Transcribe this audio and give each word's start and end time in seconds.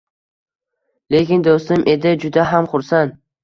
Lekin 1.17 1.47
do‘stim 1.49 1.87
edi 1.95 2.17
juda 2.27 2.51
ham 2.57 2.73
xursand 2.77 3.19